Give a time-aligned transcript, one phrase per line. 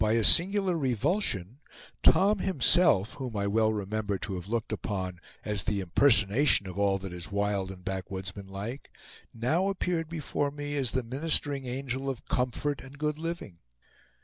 [0.01, 1.59] By a singular revulsion,
[2.01, 6.97] Tom himself, whom I well remember to have looked upon as the impersonation of all
[6.97, 8.89] that is wild and backwoodsman like,
[9.31, 13.59] now appeared before me as the ministering angel of comfort and good living.